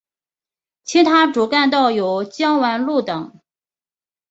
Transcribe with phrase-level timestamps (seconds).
[0.83, 3.39] 其他主干道有江湾路等。